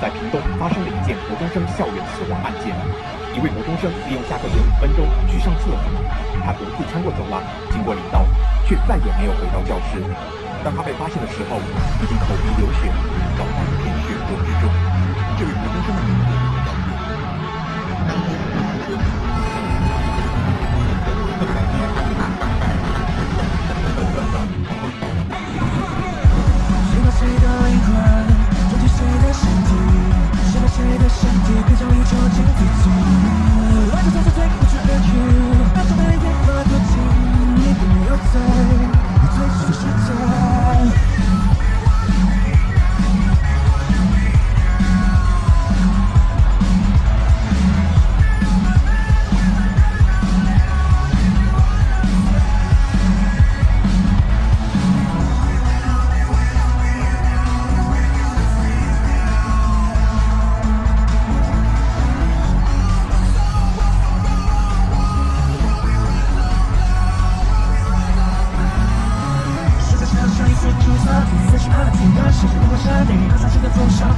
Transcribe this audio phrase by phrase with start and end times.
[0.00, 2.74] 在屏东发生了一件国中生校园死亡案件。
[3.32, 5.76] 一位国中生利用下课前五分钟去上厕所，
[6.44, 8.24] 他独自穿过走廊，经过礼道，
[8.64, 10.00] 却再也没有回到教室。
[10.64, 11.60] 当他被发现的时候，
[12.00, 12.88] 已经口鼻流血，
[13.36, 14.72] 倒在一片血泊之中。
[15.36, 16.25] 这位国中生的名字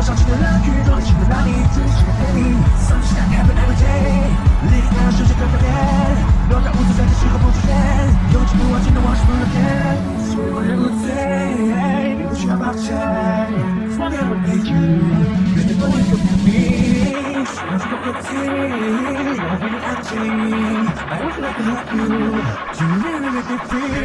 [0.00, 2.56] 多少次的人群，多少次的让你只是个 baby。
[2.88, 4.32] Something that happen every day，
[4.64, 5.68] 历历在时时刻刻变，
[6.48, 7.76] 落下无字在这时候不出现，
[8.32, 9.60] 用尽不忘记的往事不能变，
[10.24, 11.12] 所有人无罪，
[12.16, 12.96] 你不需要抱歉。
[13.98, 15.04] Forever be you,
[15.54, 18.32] baby boy you be me，什么都不听，
[19.36, 20.08] 让我陪你安静。
[21.10, 22.40] I wish I could have you,
[22.72, 24.00] to really really be free。